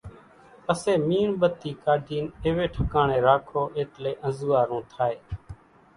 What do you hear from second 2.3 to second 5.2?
ايوي ٺڪاڻي راکو ايٽلي انزوئارون ٿائي